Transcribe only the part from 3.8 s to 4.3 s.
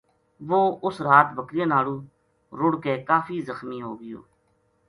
ہو گیو